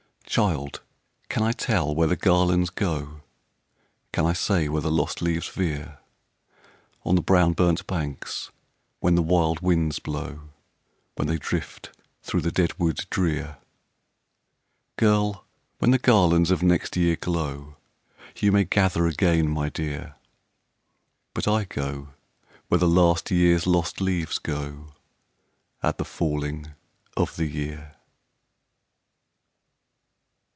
"Child! 0.27 0.81
can 1.27 1.43
I 1.43 1.51
tell 1.51 1.93
where 1.93 2.07
the 2.07 2.15
garlands 2.15 2.69
go? 2.69 3.19
Can 4.13 4.25
I 4.25 4.31
say 4.31 4.69
where 4.69 4.81
the 4.81 4.89
lost 4.89 5.21
leaves 5.21 5.49
veer 5.49 5.99
On 7.03 7.15
the 7.15 7.21
brown 7.21 7.51
burnt 7.51 7.85
banks, 7.85 8.49
when 9.01 9.15
the 9.15 9.21
wild 9.21 9.59
winds 9.59 9.99
blow, 9.99 10.47
When 11.15 11.27
they 11.27 11.35
drift 11.37 11.91
through 12.21 12.39
the 12.39 12.51
dead 12.51 12.79
wood 12.79 13.05
drear? 13.09 13.57
Girl! 14.95 15.43
when 15.79 15.91
the 15.91 15.99
garlands 15.99 16.49
of 16.49 16.63
next 16.63 16.95
year 16.95 17.17
glow, 17.17 17.75
YOU 18.37 18.53
may 18.53 18.63
gather 18.63 19.07
again, 19.07 19.49
my 19.49 19.67
dear 19.67 20.15
But 21.33 21.45
I 21.45 21.65
go 21.65 22.13
where 22.69 22.79
the 22.79 22.87
last 22.87 23.31
year's 23.31 23.67
lost 23.67 23.99
leaves 23.99 24.39
go 24.39 24.93
At 25.83 25.97
the 25.97 26.05
falling 26.05 26.73
of 27.17 27.35
the 27.35 27.47
year." 27.47 27.97